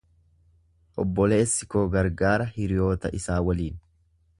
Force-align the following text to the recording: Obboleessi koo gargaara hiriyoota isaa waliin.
Obboleessi 1.03 1.69
koo 1.75 1.85
gargaara 1.99 2.51
hiriyoota 2.59 3.17
isaa 3.23 3.41
waliin. 3.51 3.83